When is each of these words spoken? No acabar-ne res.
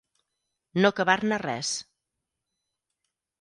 No 0.79 0.89
acabar-ne 0.93 1.39
res. 1.43 1.75